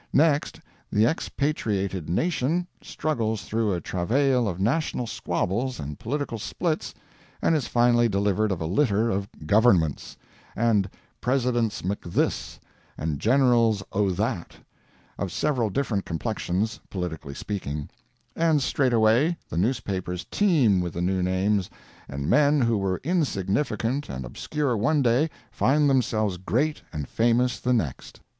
Next, 0.13 0.59
the 0.91 1.05
expatriated 1.05 2.09
Nation 2.09 2.65
struggles 2.81 3.43
through 3.43 3.71
a 3.71 3.79
travail 3.79 4.47
of 4.47 4.59
national 4.59 5.05
squabbles 5.05 5.79
and 5.79 5.99
political 5.99 6.39
splits, 6.39 6.95
and 7.39 7.55
is 7.55 7.67
finally 7.67 8.09
delivered 8.09 8.51
of 8.51 8.61
a 8.61 8.65
litter 8.65 9.11
of 9.11 9.29
"Governments," 9.45 10.17
and 10.55 10.89
Presidents 11.21 11.83
McThis, 11.83 12.57
and 12.97 13.19
Generals 13.19 13.83
O'That, 13.93 14.55
of 15.19 15.31
several 15.31 15.69
different 15.69 16.03
complexions, 16.03 16.79
politically 16.89 17.35
speaking; 17.35 17.87
and 18.35 18.59
straightway 18.59 19.37
the 19.49 19.57
newspapers 19.57 20.25
teem 20.31 20.79
with 20.81 20.93
the 20.93 21.01
new 21.03 21.21
names, 21.21 21.69
and 22.09 22.27
men 22.27 22.59
who 22.61 22.75
were 22.79 22.99
insignificant 23.03 24.09
and 24.09 24.25
obscure 24.25 24.75
one 24.75 25.03
day 25.03 25.29
find 25.51 25.87
themselves 25.87 26.37
great 26.37 26.81
and 26.91 27.07
famous 27.07 27.59
the 27.59 27.71
next. 27.71 28.19